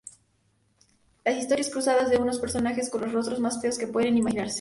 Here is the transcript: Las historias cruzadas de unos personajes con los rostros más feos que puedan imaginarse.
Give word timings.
Las 1.23 1.35
historias 1.37 1.69
cruzadas 1.69 2.09
de 2.09 2.17
unos 2.17 2.39
personajes 2.39 2.89
con 2.89 3.01
los 3.01 3.11
rostros 3.13 3.39
más 3.39 3.61
feos 3.61 3.77
que 3.77 3.85
puedan 3.85 4.17
imaginarse. 4.17 4.49